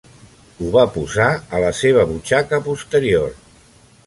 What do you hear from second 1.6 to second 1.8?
la